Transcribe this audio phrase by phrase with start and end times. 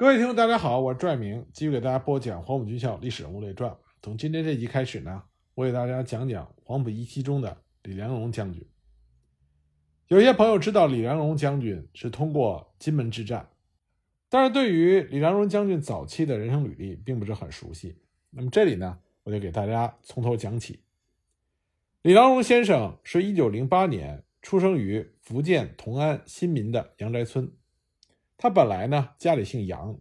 [0.00, 3.76] 各位听众，大家好，我是拽明，继续给大家播讲黄埔军校历史人物列传。
[4.00, 5.22] 从今天这集开始呢，
[5.54, 8.66] 我给大家讲讲黄埔一期中的李良荣将军。
[10.08, 13.46] 有些朋友知道李良荣将军是通过金门之战，
[14.30, 17.94] 但是对于李良荣将军早期的人生履历并不是很熟悉。
[18.30, 20.80] 那么这里呢，我就给大家从头讲起。
[22.00, 27.52] 李良荣先生是一九零八年出生于福建同安新民的杨宅村。
[28.42, 29.98] 他本来呢家里姓杨，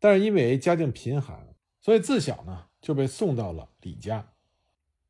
[0.00, 4.32] 但是因为家境贫寒，所以自小呢就被送到了李家。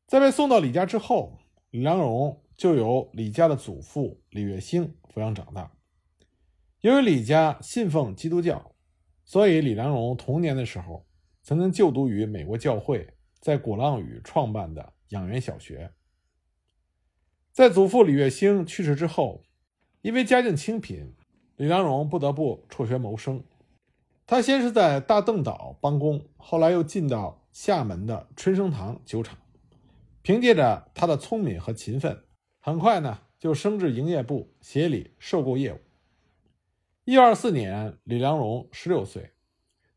[0.05, 1.39] 在被送到李家之后，
[1.71, 5.71] 李良荣就由李家的祖父李月兴抚养长大。
[6.81, 8.75] 由于李家信奉基督教，
[9.25, 11.07] 所以李良荣童年的时候
[11.41, 15.91] 曾经就读于美国教会在鼓浪屿创办的养元小学。
[17.51, 19.43] 在祖父李月兴去世之后，
[20.03, 21.15] 因为家境清贫。
[21.59, 23.43] 李良荣不得不辍学谋生，
[24.25, 29.37] 他先是在大邓岛帮工，后来又进到厦门的春生堂酒厂。
[30.21, 32.23] 凭借着他的聪明和勤奋，
[32.61, 35.79] 很快呢就升至营业部协理收购业务。
[37.03, 39.31] 一二四年，李良荣十六岁，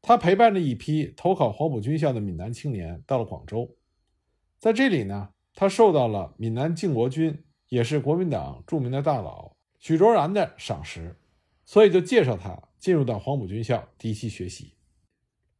[0.00, 3.70] 他陪伴着一批投考黄埔军校的闽南青年到了广州，
[4.58, 11.14] 在这里呢，他受到了闽南靖国军，也是国民党著名的大佬许卓然的赏识。
[11.64, 14.74] 所以就介绍他进入到黄埔军校第一期学习。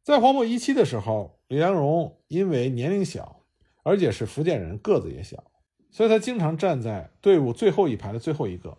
[0.03, 3.45] 在黄埔一期的时候，李良荣因为年龄小，
[3.83, 5.51] 而且是福建人，个子也小，
[5.91, 8.77] 所以他经常站在队伍最后一排的最后一个。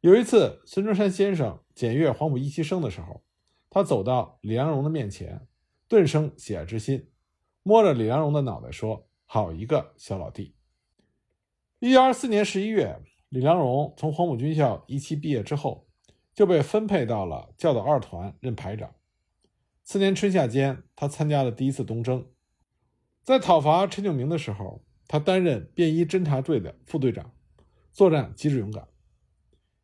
[0.00, 3.22] 有一次，孙中山先生检阅黄埔一期生的时候，
[3.68, 5.46] 他走到李良荣的面前，
[5.86, 7.10] 顿生喜爱之心，
[7.62, 10.54] 摸着李良荣的脑袋说：“好一个小老弟。”
[11.80, 15.86] 一九二四年十一月，李良荣从黄埔军校一期毕业之后。
[16.40, 18.94] 就被分配到了教导二团任排长。
[19.82, 22.30] 次年春夏间，他参加了第一次东征，
[23.22, 27.30] 在讨伐陈炯明的时候，他担任便衣侦察队的副队长，
[27.92, 28.88] 作战机智勇敢。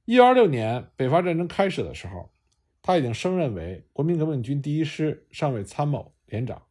[0.07, 2.33] 一九二六年北伐战争开始的时候，
[2.81, 6.63] 他已经升任为国民革命军第一师上尉参谋连长。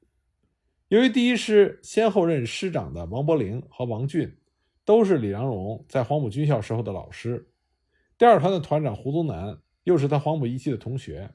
[0.88, 4.36] 由于第一师先后任师长的王伯龄和王俊，
[4.84, 7.52] 都是李良荣在黄埔军校时候的老师，
[8.18, 9.60] 第二团的团长胡宗南。
[9.86, 11.32] 又是他黄埔一期的同学，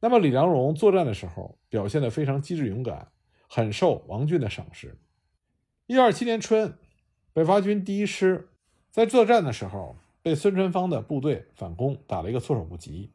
[0.00, 3.08] 那么李良荣作战的时候表现得非常机智勇敢，
[3.48, 4.98] 很受王俊的赏识。
[5.86, 6.74] 一二七年春，
[7.32, 8.50] 北伐军第一师
[8.90, 13.10] 在作战的时候被孙传芳的部队反攻打了一个措手不及。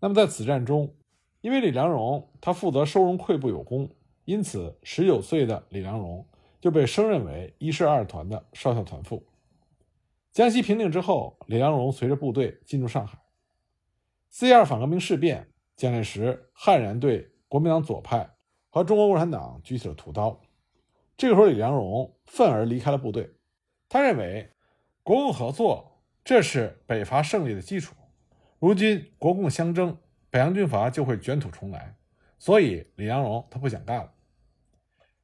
[0.00, 0.94] 那么在此战中，
[1.40, 3.88] 因为李良荣他负责收容溃部有功，
[4.24, 6.26] 因此十九岁的李良荣
[6.60, 9.24] 就被升任为一师二团的少校团副。
[10.32, 13.21] 江西平定之后，李良荣随着部队进入上海。
[14.34, 18.30] 四一二反革命事变，蒋介石悍然对国民党左派
[18.70, 20.40] 和中国共产党举起了屠刀。
[21.18, 23.30] 这个时候，李良荣愤而离开了部队。
[23.90, 24.50] 他认为，
[25.02, 27.94] 国共合作这是北伐胜利的基础。
[28.58, 29.98] 如今国共相争，
[30.30, 31.94] 北洋军阀就会卷土重来。
[32.38, 34.14] 所以，李良荣他不想干了。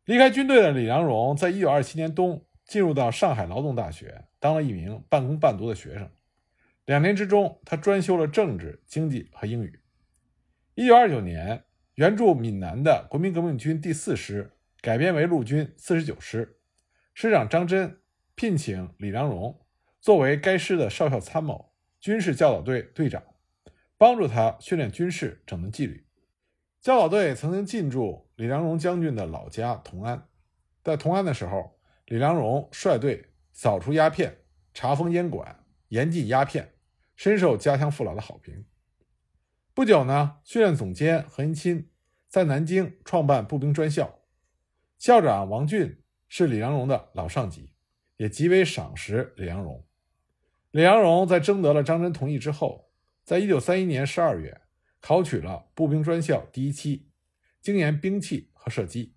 [0.05, 6.11] 离开军队的李良荣，在一九二七年冬进入到上海劳动大学，当了一名半工半读的学生。
[6.89, 9.79] 两年之中，他专修了政治、经济和英语。
[10.75, 11.65] 一九二九年，
[11.97, 16.57] 援助闽南的国民革命军第四师改编为陆军四十九师，
[17.13, 18.01] 师长张真
[18.35, 19.61] 聘请李良荣
[20.01, 23.23] 作为该师的少校参谋、军事教导队队长，
[23.99, 26.07] 帮助他训练军事、整顿纪律。
[26.81, 30.27] 教导队曾经进驻李良荣将军的老家同安，
[30.83, 34.39] 在同安的时候，李良荣率队扫除鸦片、
[34.73, 36.67] 查封烟馆、严禁鸦片。
[37.19, 38.65] 深受家乡父老的好评。
[39.75, 41.91] 不久呢，训练总监何应钦
[42.29, 44.21] 在南京创办步兵专校，
[44.99, 47.73] 校长王俊是李良荣的老上级，
[48.19, 49.85] 也极为赏识李良荣。
[50.71, 52.93] 李良荣在征得了张真同意之后，
[53.25, 54.61] 在一九三一年十二月
[55.01, 57.11] 考取了步兵专校第一期，
[57.61, 59.17] 精研兵器和射击。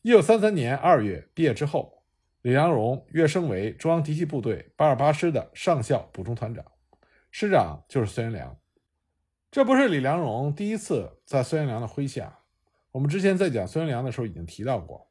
[0.00, 2.02] 一九三三年二月毕业之后，
[2.40, 6.64] 李良荣跃升为中央嫡系部队八二八师的上校补充团长。
[7.38, 8.58] 师长就是孙元良，
[9.50, 12.38] 这不是李良荣第一次在孙元良的麾下。
[12.92, 15.10] 我们之前在讲孙元良的时候已经提到过，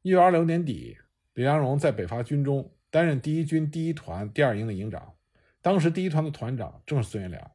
[0.00, 0.96] 一九二六年底，
[1.34, 5.16] 李良荣在北伐军中担任第一军第一团第二营的营长，
[5.60, 7.50] 当时第一团的团长正是孙元良。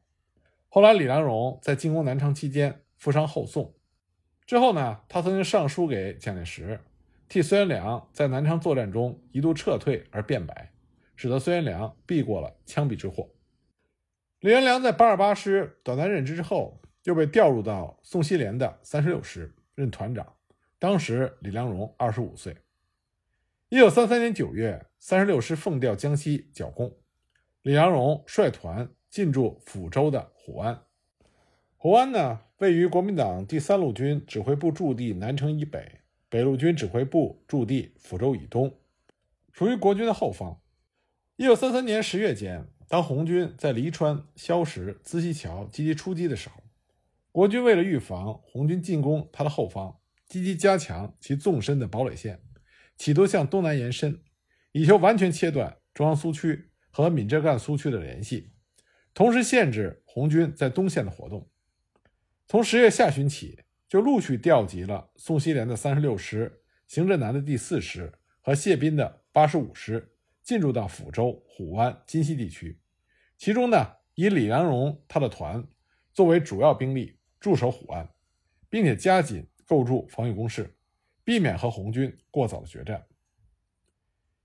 [0.68, 3.74] 后来，李良荣在进攻南昌期间负伤后送，
[4.46, 6.78] 之后呢，他曾经上书给蒋介石，
[7.28, 10.70] 替孙元良在南昌作战中一度撤退而辩白，
[11.16, 13.28] 使得孙元良避过了枪毙之祸。
[14.42, 20.34] 李元良在八二八师短暂任职之后，又被调入到宋希濂的三十六师任团长，
[20.80, 22.56] 当时李良荣二十五岁。
[23.68, 26.92] 一九三三年九月，三十六师奉调江西剿共，
[27.62, 30.82] 李良荣率团进驻抚州的虎安。
[31.76, 38.76] 虎安呢，位于国民党第三路军指挥部驻地南城以北，北路军指挥部驻地抚州以东，
[39.52, 40.60] 属于国军的后方。
[41.36, 46.62] 一九三三年十月间，当红军在黎川、萧石、资溪桥积极出击的时候，
[47.30, 49.96] 国军为了预防红军进攻他的后方，
[50.28, 52.42] 积极加强其纵深的堡垒线。
[52.98, 54.20] 企图向东南延伸，
[54.72, 58.52] 以求完全切断中央苏区和闽浙赣苏区的联系，
[59.14, 61.48] 同时限制红军在东线的活动。
[62.46, 68.12] 从十月下旬起，就陆续调集了宋希濂的三十六师、邢振南的第四师
[68.42, 70.12] 和谢斌的八十五师，
[70.42, 72.80] 进驻到抚州、虎湾、金溪地区。
[73.42, 75.66] 其中呢，以李良荣他的团
[76.12, 78.08] 作为主要兵力驻守虎安，
[78.70, 80.76] 并且加紧构筑防御工事。
[81.24, 83.04] 避免和红军过早的决战。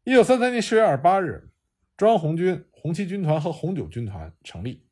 [0.03, 1.47] 一九三三年十月二十八日，
[1.95, 4.87] 中央红军红七军团和红九军团成立，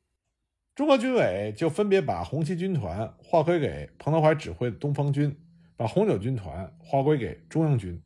[0.75, 5.35] 中国军委就分别把红七军团划归给彭德怀指挥的东方军，
[5.75, 7.99] 把红九军团划归给中央军，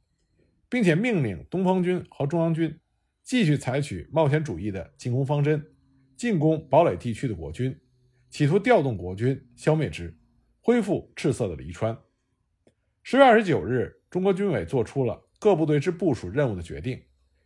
[0.69, 2.79] 并且命令东方军和中央军
[3.21, 5.65] 继续采取冒险主义的进攻方针，
[6.19, 7.79] 进攻堡垒地区的国军，
[8.29, 10.13] 企图调动国军消灭之，
[10.59, 11.97] 恢复赤色的黎川。
[13.03, 17.01] 十月二十九日，中国军委做出了各部队之部署任务的决定，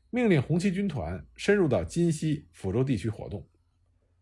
[0.09, 3.47] 命令红七军团深入到金溪、抚州地区活动；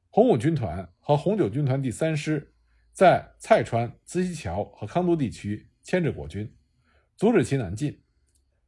[0.10, 2.54] 红五军团和红九军团第三师
[2.92, 6.54] 在蔡川、资溪桥和康都地区牵制国军，
[7.16, 7.94] 阻止其南进；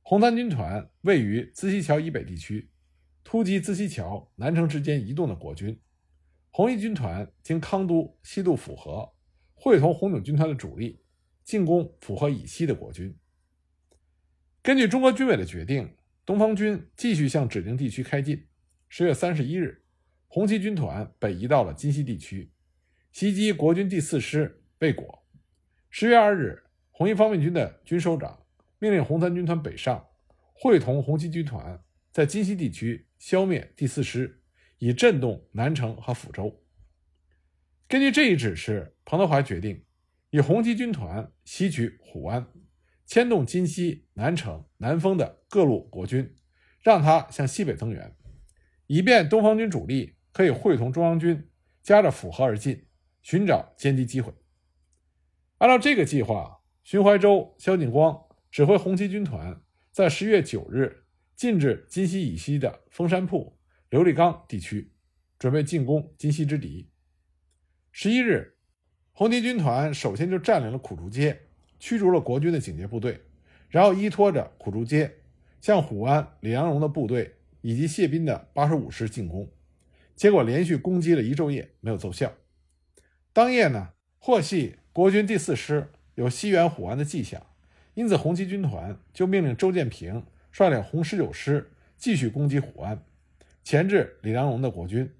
[0.01, 2.69] 红三军团位于资溪桥以北地区，
[3.23, 5.75] 突击资溪桥、南城之间移动的国军；
[6.51, 9.13] 红一军团经康都西渡抚河，
[9.53, 10.99] 会同红九军团的主力。
[11.43, 13.13] 进攻府河以西的国军。
[14.61, 15.93] 根据中国军委的决定，
[16.25, 18.47] 东方军继续向指定地区开进。
[18.87, 19.83] 十月三十一日，
[20.29, 22.49] 红七军团北移到了金溪地区，
[23.11, 25.25] 袭击国军第四师，未果。
[25.89, 28.41] 十月二日，红一方面军的军首长
[28.79, 30.07] 命令红三军团北上，
[30.53, 31.77] 会同红七军团
[32.13, 34.41] 在金溪地区消灭第四师，
[34.79, 36.61] 以震动南城和抚州。
[37.87, 39.85] 根据这一指示，彭德怀决定。
[40.29, 42.45] 以红七军团西取虎湾，
[43.05, 46.35] 牵动金溪、南城、南丰的各路国军，
[46.81, 48.13] 让他向西北增援，
[48.87, 51.49] 以便东方军主力可以会同中央军
[51.81, 52.87] 夹着抚河而进，
[53.21, 54.33] 寻找歼敌机会。
[55.59, 58.21] 按照这个计划，荀怀洲、萧劲光
[58.51, 59.61] 指挥红七军团
[59.93, 61.02] 在十月九日
[61.35, 63.57] 进至金溪以西的枫山铺、
[63.89, 64.91] 刘立刚地区，
[65.37, 66.89] 准备进攻金溪之敌。
[67.91, 68.51] 十一日。
[69.15, 71.39] 红七军团首先就占领了苦竹街，
[71.79, 73.21] 驱逐了国军的警戒部队，
[73.69, 75.19] 然后依托着苦竹街，
[75.61, 79.47] 向虎安李良荣的部队以及谢斌的八十五师进攻。
[80.15, 82.33] 结果连续攻击了一昼夜，没有奏效。
[83.31, 87.45] 当夜呢，获悉国军第四师有西援虎安的迹象，
[87.93, 93.03] 因此红七军团就命令周建平率领红十九师继续攻击虎安，
[93.65, 95.13] 钳制李良荣的国军。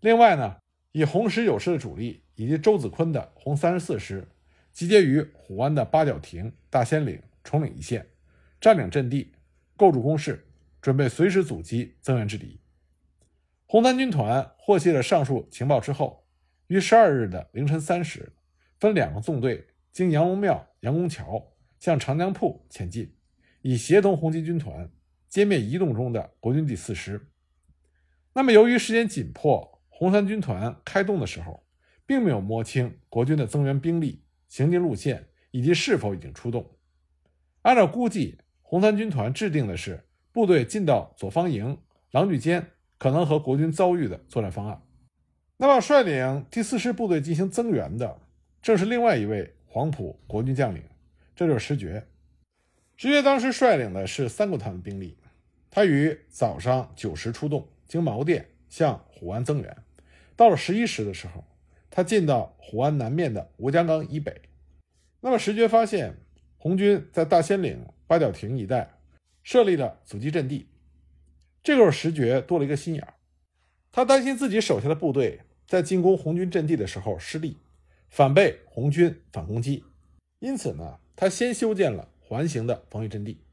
[0.00, 0.58] 另外呢，
[0.92, 2.20] 以红十九师的主力。
[2.36, 4.26] 以及周子坤的红三十四师
[4.72, 8.04] 集结于虎安的八角亭、大仙岭、崇岭一线，
[8.60, 9.32] 占领阵地，
[9.76, 10.44] 构筑工事，
[10.82, 12.58] 准备随时阻击增援之敌。
[13.66, 16.26] 红三军团获悉了上述情报之后，
[16.66, 18.32] 于十二日的凌晨三时，
[18.80, 23.14] 分两个纵队经杨龙庙、杨公桥向长江铺前进，
[23.64, 24.88] 以协同红七军团
[25.28, 27.28] 歼灭移动中的国军第四师。
[28.32, 31.64] 那么，由于时间紧迫，红三军团开动的时候。
[32.06, 36.76] 并没有摸清国军的增援兵力、行进路线以及是否已经出动。
[37.62, 41.78] 按照估计，红三军团制定的是部队进到左方营、
[42.10, 44.82] 狼聚间可能和国军遭遇的作战方案。
[45.56, 48.20] 那么，率领第四师部队进行增援的，
[48.60, 50.82] 正是另外一位黄埔国军将领，
[51.34, 52.06] 这就是石觉。
[52.96, 55.16] 石觉当时率领的是三个团的兵力，
[55.70, 59.76] 他于早上九时出动，经毛店向虎安增援。
[60.36, 61.44] 到了十一时的时候。
[61.96, 64.42] 他进到虎安南面的吴江岗以北，
[65.20, 66.16] 那么石觉发现
[66.56, 68.98] 红军在大仙岭、八角亭一带
[69.44, 70.66] 设立了阻击阵地。
[71.62, 73.14] 这个时候，石觉多了一个心眼
[73.92, 77.58] 他担心自己手下的部队在进攻红军阵地的时候失利，
[78.10, 79.84] 反被红军反攻击，
[80.40, 83.44] 因此呢，他先修建了环形的防御阵地，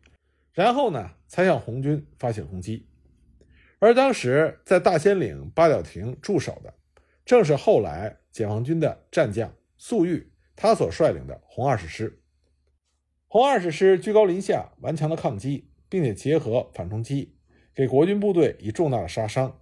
[0.53, 2.87] 然后呢，才向红军发起攻击。
[3.79, 6.73] 而当时在大仙岭、八角亭驻守的，
[7.25, 8.17] 正是后来。
[8.31, 12.21] 解放军的战将粟裕他所率领的红二十师。
[13.27, 17.35] 红二十师居高临下，顽强的抗击，并且结合反冲击，
[17.75, 19.59] 给国军部队以重大的杀伤。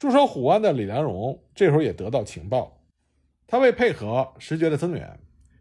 [0.00, 2.84] 驻守虎湾的李良荣这时候也得到情报，
[3.46, 5.20] 他为配合石觉的增援，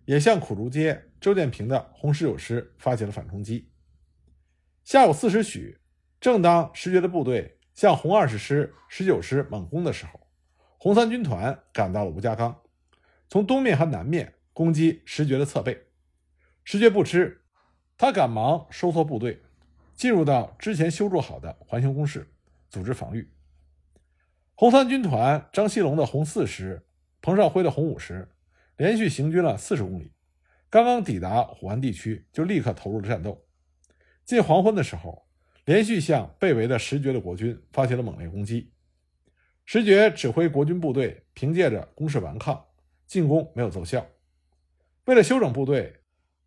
[0.10, 3.70] 也向苦竹街周建平的红十九师发起了反冲击。
[4.84, 5.78] 下午四时许，
[6.20, 10.20] 正当石觉的部队向红二十师、十九师猛攻的时候，
[10.80, 12.60] 红三军团赶到了吴家岗，
[13.28, 15.80] 从东面和南面攻击石觉的侧背。
[16.63, 17.44] 石觉不知，
[17.96, 19.44] 他赶忙收缩部队，
[19.94, 22.28] 进入到之前修筑好的环形工事，
[22.68, 23.32] 组织防御。
[24.56, 26.84] 红三军团张锡龙的红四师、
[27.22, 28.28] 彭绍辉的红五师
[28.80, 30.14] 连续行军了四十公里，
[30.70, 33.46] 刚刚抵达虎安地区，就立刻投入了战斗。
[34.24, 35.28] 近黄昏的时候，
[35.66, 38.72] 连续向被围的石觉的国军发起了猛烈攻击。
[39.66, 42.68] 石觉指挥国军部队凭借着攻势顽抗，
[43.06, 44.08] 进攻没有奏效。
[45.04, 46.00] 为了休整部队，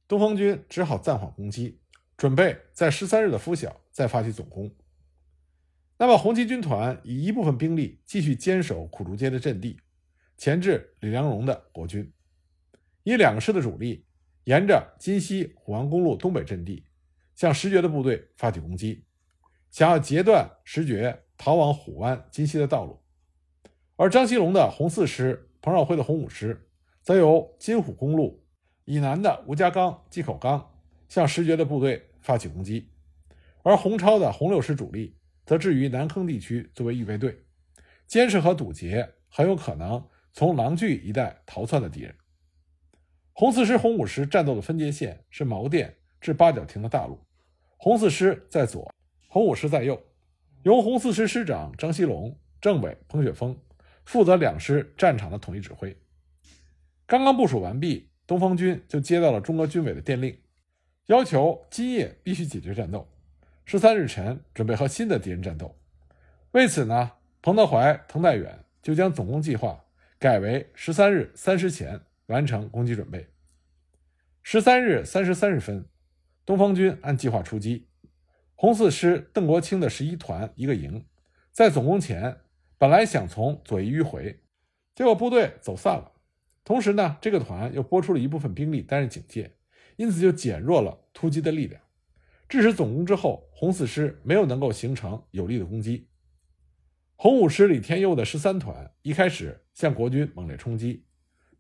[0.09, 1.83] 东方军只好暂缓攻击，
[2.17, 4.75] 准备在十三日的拂晓再发起总攻。
[5.99, 9.79] 那么，红七军团以一部分兵力继续坚守苦竹街的阵地，
[10.39, 12.03] 钳制李良荣的国军；
[13.05, 14.05] 以两个师的主力，
[14.45, 16.85] 沿着金溪虎湾公路东北阵地，
[17.35, 19.05] 向石觉的部队发起攻击，
[19.71, 23.01] 想要截断石觉逃往虎湾、金溪的道路。
[23.97, 26.69] 而张锡龙的红四师、彭绍辉的红五师，
[27.03, 28.45] 则由金虎公路
[28.85, 30.75] 以南的吴家岗、季口岗
[31.09, 32.89] 向石觉的部队发起攻击，
[33.63, 35.17] 而洪超的红六师主力。
[35.45, 37.37] 则置于南坑地区作为预备队，
[38.07, 42.15] 监视和堵截很有可能从狼聚一带逃窜的敌人。
[43.35, 47.19] 红四师、红五师战斗的分界线是毛店至八角亭的大路，
[47.79, 48.93] 红四师在左，
[49.27, 50.01] 红五师在右，
[50.65, 53.59] 由红四师师长张锡龙、政委彭雪枫
[54.05, 55.97] 负责两师战场的统一指挥。
[57.07, 60.39] 刚刚部署完毕，东方军就接到了中国军委的电令，
[61.07, 63.09] 要求今夜必须解决战斗。
[63.65, 65.75] 十三日晨，准备和新的敌人战斗。
[66.51, 69.83] 为此呢，彭德怀、滕代远就将总攻计划
[70.19, 73.29] 改为十三日三时前完成攻击准备。
[74.43, 75.89] 十三日三时三十分，
[76.45, 77.89] 东方军按计划出击。
[78.55, 81.05] 红四师邓国清的十一团一个营，
[81.51, 82.39] 在总攻前
[82.79, 84.41] 本来想从左翼迂回，
[84.95, 86.13] 结果部队走散了。
[86.65, 89.57] 同时呢，这个团又拨出了一部分兵力担任警戒，
[89.97, 91.83] 因此就减弱了突击的力量。
[92.49, 96.09] 致使总攻之后，红四师没有能够形成有力的攻击。
[97.17, 101.05] 红五师李天佑的十三团一开始向国军猛烈冲击，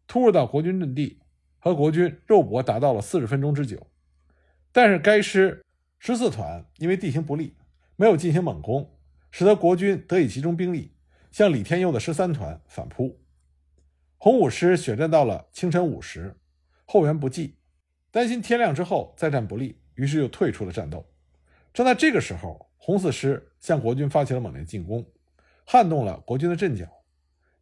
[0.07, 1.21] 突入到国军阵地，
[1.59, 3.87] 和国军肉搏达到了四十分钟之久。
[4.73, 5.65] 但是该师
[5.99, 7.57] 十四团因为地形不利，
[7.97, 8.99] 没有进行猛攻，
[9.31, 10.95] 使得国军得以集中兵力
[11.31, 13.21] 向李天佑的十三团反扑。
[14.19, 16.37] 红五师血战到了清晨五时，
[16.85, 17.57] 后援不济，
[18.11, 19.79] 担心天亮之后再战不利。
[19.95, 21.05] 于是又退出了战斗。
[21.75, 25.07] 正在这个时候，红四师向国军发起了猛烈进攻，
[25.67, 26.87] 撼动了国军的阵脚。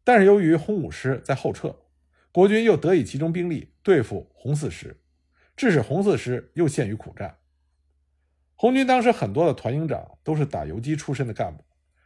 [0.05, 1.75] 但是由于红五师在后撤，
[2.33, 4.97] 国军又得以集中兵力对付红四师，
[5.57, 7.37] 致使红四师又陷于苦战。
[8.55, 11.65] 红军当时很多的团营长都是打游击出身的干部，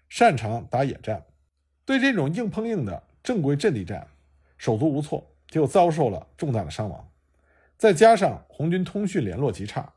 [0.09, 1.26] 擅长打野战，
[1.85, 4.07] 对这种硬碰硬的正规阵地战
[4.57, 7.11] 手足无措，就遭受了重大的伤亡。
[7.76, 9.93] 再加上红军通讯联络极差。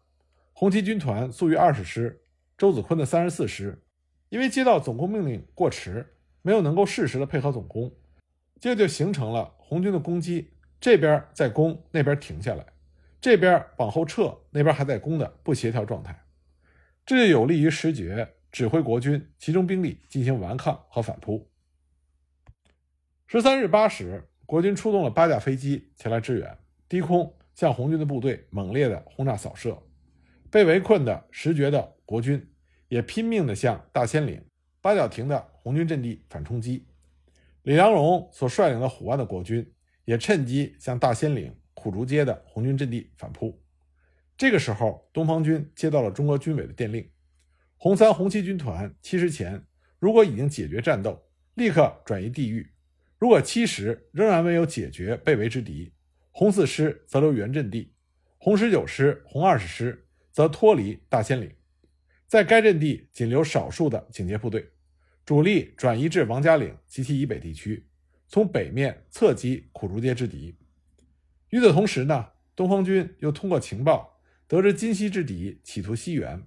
[0.51, 2.19] 红七军团粟裕二十师、
[2.57, 3.81] 周子坤的三十四师，
[4.29, 7.93] 因为接到总攻命令过迟，没有能够适时的配合总攻，
[8.60, 12.65] 这就形成了红军的攻击这边在攻，那边停下来，
[13.19, 16.24] 这边往后撤，那边还在攻的不协调状态，
[17.05, 21.50] 这就有利于石觉指挥国军集中兵力进行顽抗和反扑。
[23.27, 26.57] 十三日八时，国军出动了八架飞机前来支援，
[26.88, 29.77] 低空向红军的部队猛烈的轰炸扫射。
[30.50, 32.50] 被围困的石觉的国军
[32.88, 34.41] 也拼命的向大仙岭、
[34.79, 36.86] 八角亭的红军阵地反冲击。
[37.67, 39.74] 李良荣所率领的虎湾的国军
[40.05, 43.62] 也趁机向大仙岭、苦竹街的红军阵地反扑。
[44.38, 47.12] 这个时候，东方军接到了中国军委的电令：
[47.75, 49.62] 红三、红七军团七时前
[50.00, 51.21] 如果已经解决战斗，
[51.55, 52.63] 立刻转移地域；
[53.19, 55.91] 如果七时仍然没有解决被围之敌，
[56.31, 57.93] 红四师则留原阵地，
[58.38, 60.07] 红十九师、红二十师。
[60.31, 61.51] 则脱离大仙岭，
[62.27, 64.69] 在该阵地仅留少数的警戒部队，
[65.27, 67.86] 主力转移至王家岭及其以北地区，
[68.29, 70.55] 从北面侧击苦竹街之敌。
[71.50, 76.41] 与此同时呢，东方军又通过情报得知金溪之敌企图西援，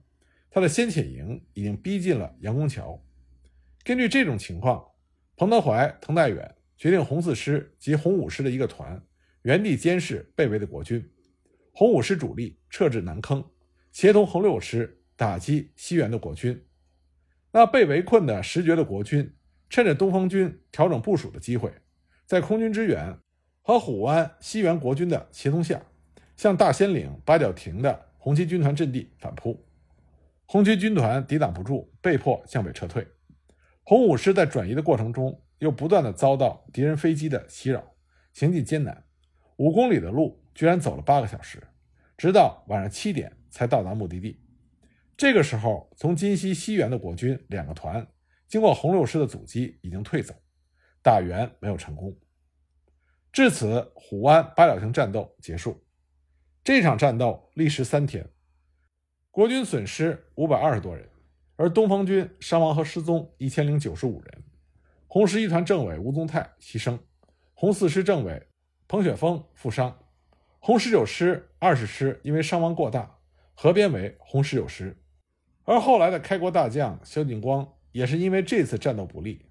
[0.48, 3.04] 他的先遣营已经逼近了杨公桥。
[3.84, 4.82] 根据这种情况，
[5.36, 9.04] 彭德怀、滕代远决定红四师及红五师的一个团
[9.42, 11.06] 原地监视被围的国军。
[11.74, 13.44] 红五师主力撤至南坑，
[13.92, 16.58] 协同红六师打击西援的国军。
[17.52, 19.34] 那被围困的石觉的国军，
[19.68, 21.72] 趁着东方军调整部署的机会，
[22.26, 23.18] 在空军支援
[23.62, 25.82] 和虎湾西援国军的协同下，
[26.36, 29.66] 向大仙岭八角亭的红七军团阵地反扑。
[30.46, 33.06] 红七军团抵挡不住，被迫向北撤退。
[33.82, 37.94] 红五师在转移的过程中，又不断的遭到敌人飞机的袭扰，
[38.32, 39.04] 行进艰难。
[39.56, 41.62] 五公里的路居然走了八个小时，
[42.16, 44.40] 直到晚上七点才到达目的地。
[45.20, 48.06] 这个时候，从金溪西援的国军两个团，
[48.48, 50.34] 经过红六师的阻击，已经退走，
[51.02, 52.18] 打援没有成功。
[53.30, 55.84] 至此，虎湾八角亭战斗结束。
[56.64, 58.30] 这场战斗历时三天，
[59.30, 61.06] 国军损失五百二十多人，
[61.56, 64.44] 而东方军伤亡和失踪一千零九十五人。
[65.06, 66.98] 红十一团政委吴宗泰牺牲，
[67.52, 68.48] 红四师政委
[68.88, 69.98] 彭雪枫负伤，
[70.60, 73.18] 红十九师、二十师因为伤亡过大，
[73.52, 74.96] 合编为红十九师。
[75.64, 79.44] 而后来的开国大将萧劲光也是因为这次战斗不利，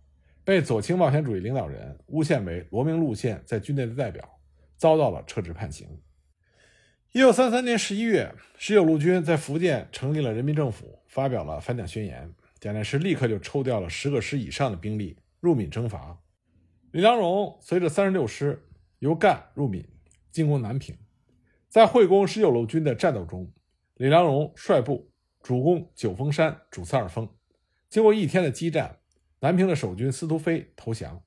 [0.44, 4.40] 被左倾冒险主义领导人诬陷为罗明路线在军内的代表，
[4.76, 5.88] 遭到了撤职判刑。
[7.12, 12.34] 一九三三年十一月，十九路军在福建成立了人民政府，发表了反蒋宣言。
[12.60, 16.18] 蒋介石立刻就抽调了十个师以上的兵力入闽征伐。
[16.92, 18.68] 李良荣随着三十六师
[19.00, 19.88] 由赣入闽，
[20.32, 20.96] 进攻南平。
[21.70, 23.50] 在会攻十九路军的战斗中，
[23.96, 25.10] 李良荣率部。
[25.50, 27.28] 主攻九峰山、主次二峰，
[27.90, 29.00] 经过一天的激战，
[29.40, 31.24] 南平的守军司徒飞投降。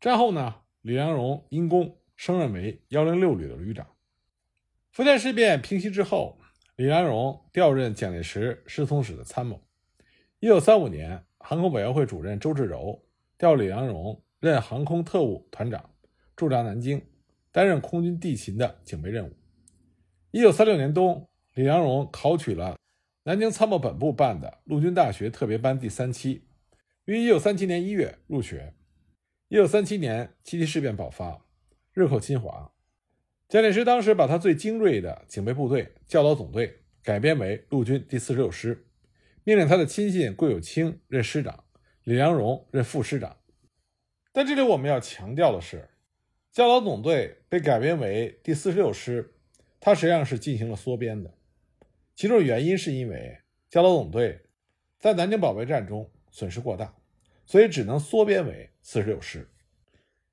[0.00, 3.86] 战后呢，李良荣因功升任为幺零六旅的旅长。
[4.92, 6.38] 福建事变平息之后，
[6.76, 9.60] 李良荣调任蒋介石侍从室的参谋。
[10.40, 13.04] 一九三五年，航空委员会主任周至柔
[13.36, 15.90] 调李良荣任航空特务团长，
[16.34, 16.98] 驻扎南京，
[17.52, 19.36] 担任空军地勤的警备任务。
[20.30, 22.74] 一九三六年冬，李良荣考取了。
[23.26, 26.44] 南京参谋本部办的陆军大学特别班第三期，
[27.06, 28.74] 于一九三七年一月入学。
[29.48, 31.42] 一九三七年七七事变爆发，
[31.94, 32.70] 日寇侵华，
[33.48, 38.86] 蒋介石当时把他最精锐的警备部队教导总队改编为陆军第四十六师，
[39.42, 41.64] 命令他的亲信桂有清任师长，
[42.02, 43.38] 李良荣任副师长。
[44.32, 45.88] 但这里我们要强调的是，
[46.52, 49.34] 教导总队被改编为第四十六师，
[49.80, 51.32] 它实际上是进行了缩编的。
[52.14, 54.46] 其中原因是因为教导总队
[54.98, 56.94] 在南京保卫战中损失过大，
[57.44, 59.50] 所以只能缩编为四十六师。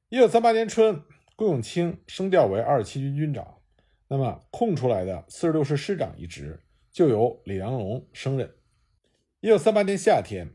[0.10, 1.04] 一九三八年春，
[1.36, 3.62] 顾永清升调为二十七军军长，
[4.08, 6.60] 那么空出来的四十六师师长一职
[6.92, 8.54] 就由李良龙升任。
[9.40, 10.54] 一九三八年夏天，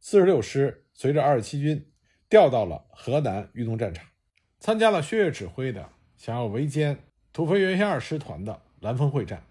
[0.00, 1.88] 四十六师随着二十七军
[2.28, 4.04] 调到了河南豫东战场，
[4.58, 6.96] 参加了薛岳指挥的想要围歼
[7.32, 9.44] 土肥原先二师团的兰峰会战。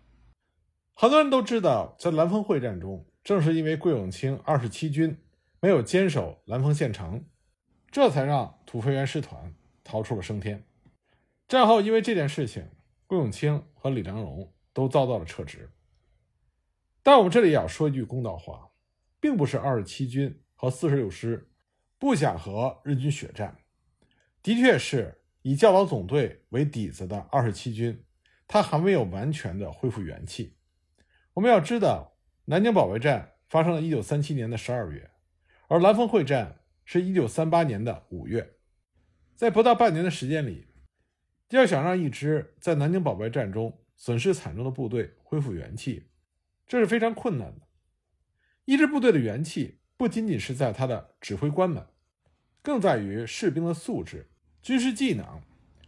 [0.96, 5.18] 很多人都知道，在兰峰会战中，正是因为桂永清二十七军
[5.60, 7.26] 没有坚守兰峰县城，
[7.90, 9.54] 这才让土肥原师团
[9.84, 10.64] 逃出了升天。
[11.48, 12.70] 战后，因为这件事情，
[13.08, 15.70] 桂永清和李良荣都遭到了撤职。
[17.02, 18.70] 但我们这里要说一句公道话，
[19.20, 21.50] 并不是二十七军和四十六师
[21.98, 23.58] 不想和日军血战，
[24.42, 28.06] 的确是以教导总队为底子的二十七军，
[28.48, 30.56] 他还没有完全的恢复元气。
[31.34, 32.16] 我们要知道，
[32.46, 35.10] 南京保卫战发生了一九三七年的十二月，
[35.68, 38.54] 而兰峰会战是一九三八年的五月，
[39.36, 40.68] 在不到半年的时间里，
[41.50, 46.08] 要想让一支在南京保卫战中损失惨重的部队恢复元气，
[46.68, 47.66] 这是非常困难的。
[48.66, 51.84] 一支部队的元气不仅仅是在他的指挥官们，
[52.62, 54.30] 更在于士兵的素质、
[54.62, 55.42] 军事技能、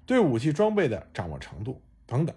[0.08, 2.36] 对武器装备的掌握程度等等。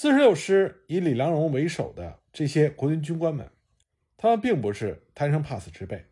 [0.00, 3.50] 四十六师以李良荣为首的这些国军军官们，
[4.16, 6.04] 他们并不是贪生怕死之辈，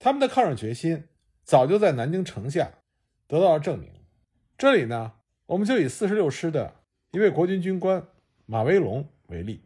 [0.00, 1.04] 他们的抗日决心
[1.44, 2.72] 早就在南京城下
[3.28, 3.88] 得到了证明。
[4.56, 5.12] 这里呢，
[5.46, 6.80] 我们就以四十六师的
[7.12, 8.04] 一位国军军官
[8.46, 9.62] 马维龙为例。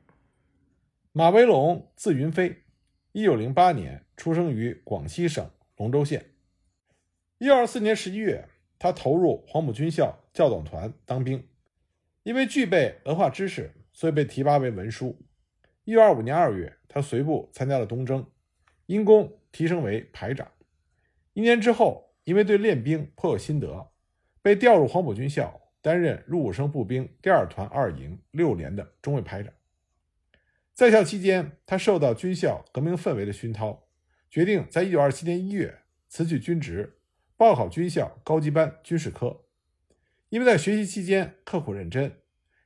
[1.12, 2.64] 马维龙字云飞，
[3.12, 6.22] 一九零八年出生于广西省龙州县。
[7.38, 8.46] 一九二四年十一月，
[8.78, 11.42] 他投入黄埔军校教导团当兵。
[12.22, 15.18] 因为具备文化知识，所以被提拔为文书。
[15.84, 18.24] 一九二五年二月，他随部参加了东征，
[18.86, 20.48] 因功提升为排长。
[21.32, 23.90] 一年之后，因为对练兵颇有心得，
[24.40, 29.52] 被调入黄埔军校，担任入伍生步兵第二团二营六连的中尉排长。
[30.72, 33.88] 在校期间，他受到军校革命氛围的熏陶，
[34.30, 36.98] 决定在一九二七年一月辞去军职，
[37.36, 39.40] 报考军校高级班军事科。
[40.32, 42.10] 因为在学习期间刻苦认真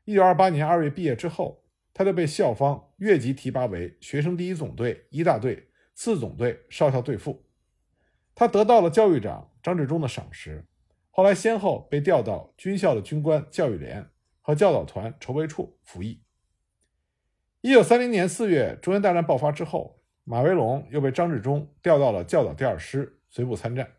[0.04, 7.44] ，1928年2月毕业之后，他就被校方越级提拔为学生第一总队一大队次总队少校队副。
[8.36, 10.64] 他得到了教育长张治中的赏识，
[11.10, 14.08] 后来先后被调到军校的军官教育连
[14.40, 16.22] 和教导团筹备处服役。
[17.62, 23.94] 1930年4月，中原大战爆发之后，马维龙又被张治中调到了教导第二师，随部参战。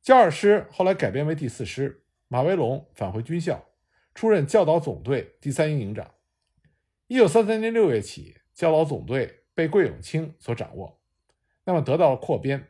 [0.00, 3.64] 教二师后来改编为第四师，马维龙返回军校，
[4.12, 6.12] 出任教导总队第三营营长。
[7.06, 11.00] 1933年6月起，教导总队被桂永清所掌握，
[11.64, 12.68] 那么得到了扩编。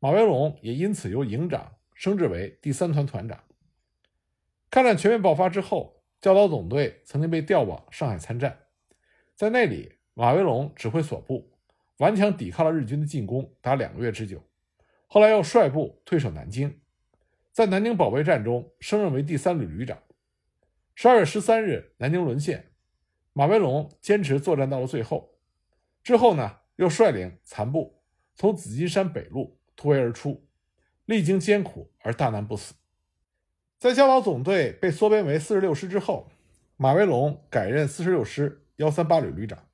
[0.00, 3.44] 马维龙也因此由营长升至为第三团团长。
[4.70, 8.58] 抗战全面爆发之后，教导总队曾经被调往上海参战，
[9.36, 11.52] 在那里，马维龙指挥所部
[11.98, 14.42] 顽强抵抗了日军的进攻达两个月之久，
[15.06, 16.80] 后来又率部退守南京，
[17.60, 19.98] 在南京保卫战中升任为第三旅旅长。
[20.94, 22.72] 十二月十三日，南京沦陷，
[23.34, 25.38] 马维龙坚持作战到了最后，
[26.02, 28.02] 之后呢，又率领残部
[28.34, 29.60] 从紫金山北路。
[29.76, 30.48] 突围而出，
[31.04, 32.72] 历经艰苦而大难不死。
[33.78, 36.30] 在教导总队被缩编为四十六师之后，
[36.78, 39.68] 马维龙改任四十六师幺三八旅旅长。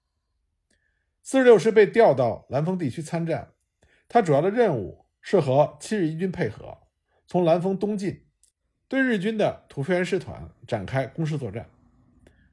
[1.22, 3.53] 四十六师被调到兰丰地区参战，
[4.09, 6.79] 他主要的任务是和七日一军配合，
[7.26, 8.24] 从兰丰东进，
[8.86, 11.68] 对日军的土肥原师团展开攻势作战。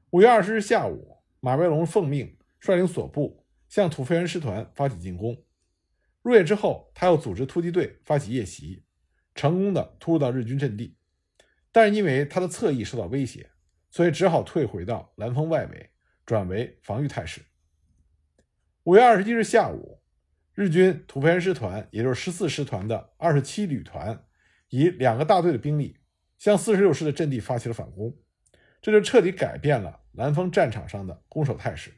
[0.10, 5.38] 五月二十日下午，马维龙奉命率领所部向土肥原师团发起进攻。
[6.24, 8.84] 入夜之后，他又组织突击队发起夜袭，
[9.36, 10.98] 成功的突入到日军阵地。
[11.72, 13.52] 但是因为他的侧翼受到威胁，
[13.92, 15.92] 所以只好退回到兰峰外围，
[16.26, 17.42] 转为防御态势。
[18.84, 20.02] 五月二十一日下午，
[20.54, 24.24] 日军土肥原师团，也就是十四师团的二十七旅团，
[24.74, 26.00] 以两个大队的兵力
[26.40, 28.12] 向四十六师的阵地发起了反攻，
[28.82, 31.94] 这就彻底改变了南方战场上的攻守态势。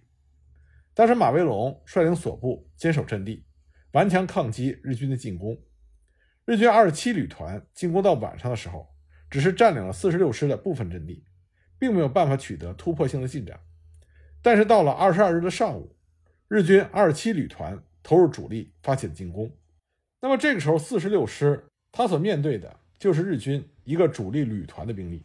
[0.94, 3.46] 当时马维龙率领所部坚守阵地。
[3.94, 5.58] 顽强抗击日军的进攻，
[6.44, 8.94] 日军二十七旅团进攻到晚上的时候，
[9.30, 11.24] 只是占领了四十六师的部分阵地，
[11.80, 13.58] 并没有办法取得突破性的进展。
[14.42, 15.96] 但是到了二十二日的上午，
[16.50, 19.50] 日军二十七旅团投入主力发起了进攻。
[20.20, 25.24] 那么这个时候，四十六师他所面对的就是日军一个主力旅团的兵力，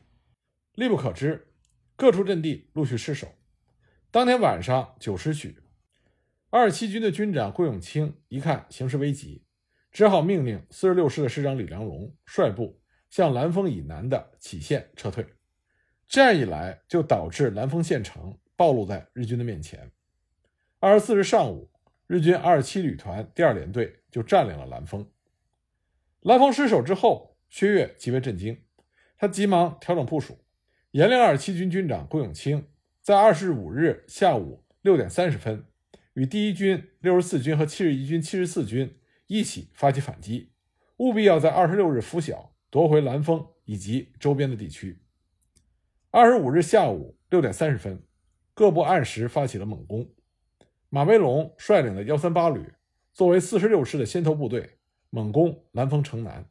[0.76, 1.48] 力不可支，
[1.96, 3.26] 各处阵地陆续失守。
[4.12, 5.56] 当天晚上九时许。
[6.48, 9.42] 二十七军的军长桂永清一看形势危急，
[9.90, 12.80] 只好命令四十六师的师长李良荣率部
[13.10, 15.26] 向兰丰以南的杞县撤退。
[16.06, 19.90] 这样一来，就导致兰丰县城暴露在日军的面前。
[20.78, 21.68] 二十四日上午，
[22.06, 25.04] 日军二十七旅团第二联队就占领了兰丰。
[26.22, 28.62] 兰峰失守之后，薛岳极为震惊，
[29.16, 30.38] 他急忙调整部署，
[30.90, 32.68] 严令二十七军军长郭永清
[33.00, 35.64] 在二十五日下午六点三十分。
[36.14, 40.52] 与第一军、六十四军和七十一军、七十四军一起发起反击，
[40.98, 44.98] 务必要在二十六日拂晓夺回兰丰以及周边的地区。
[46.10, 48.02] 二十五日下午六点三十分，
[48.52, 50.06] 各部按时发起了猛攻。
[50.90, 52.74] 马威龙率领的幺三八旅
[53.14, 54.79] 作为四十六师的先头部队，
[55.10, 56.48] 猛攻兰丰城南。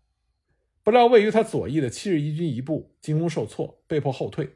[0.84, 4.56] 不料位于他左翼的七十一军一部进攻受挫，被迫后退。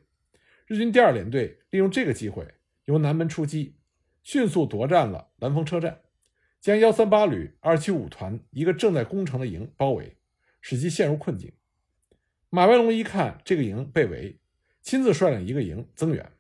[0.68, 2.48] 日军第二联队利用这个机会
[2.86, 3.78] 由南门出击。
[4.24, 6.00] 迅速夺占了兰丰车站，
[6.62, 10.16] 将幺三八旅二七五团一个正在攻城的营包围，
[10.62, 11.52] 使其陷入困境。
[12.50, 14.40] 马威龙一看这个营被围，
[14.82, 16.32] 亲自率领一个营增援。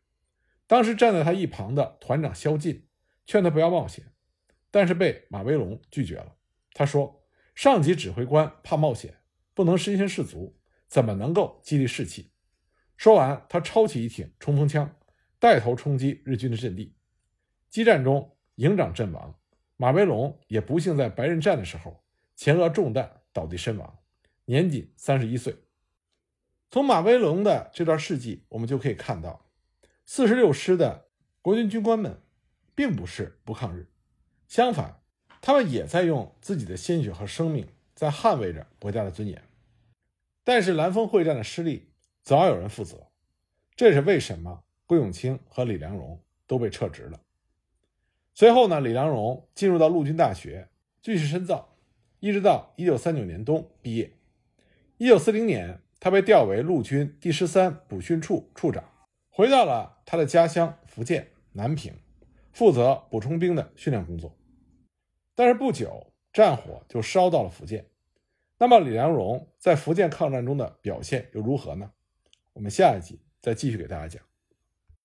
[0.66, 2.88] 当时站在他一旁的团长萧劲
[3.26, 4.06] 劝他不要冒险，
[4.72, 6.36] 但是被马威龙拒绝了。
[6.74, 7.23] 他说
[7.56, 9.20] ：“上级指挥官怕冒险，
[9.54, 12.32] 不能身先士卒，怎么能够激励士气？”
[12.98, 14.96] 说完，他抄起一挺冲锋枪，
[15.40, 16.96] 带头冲击日军的阵地。
[17.70, 19.40] 激战中，营长阵亡，
[19.78, 22.04] 马威龙也不幸在白刃战的时候
[22.36, 24.00] 前额中弹倒地身亡，
[24.46, 25.56] 年仅三十一岁。
[26.70, 29.50] 从马威龙的这段事迹，我们就可以看到，
[30.06, 31.10] 四十六师的
[31.42, 32.22] 国军军官们
[32.74, 33.92] 并不是不抗日，
[34.48, 35.03] 相反，
[35.46, 39.44] 他们也在用自己的鲜血和生命在捍卫着国家的尊严。
[40.46, 41.90] 但是兰峰会战的失利，
[42.24, 43.08] 早有人负责，
[43.76, 47.20] 这是为什么郭永清和李良荣都被撤职了。
[48.34, 50.70] 随后呢，李良荣进入到陆军大学
[51.02, 51.76] 继续深造，
[52.22, 54.14] 一直到一九三九年冬毕业。
[54.98, 58.82] 一九四零年，他被调为陆军第十三补训处处长，
[59.30, 61.94] 回到了他的家乡福建南平，
[62.54, 64.34] 负责补充兵的训练工作。
[65.36, 67.86] 但是不久，战火就烧到了福建。
[68.58, 71.92] 那么，李良荣在福建抗战中的表现又如何呢？
[72.54, 74.24] 我们下一集再继续给大家讲。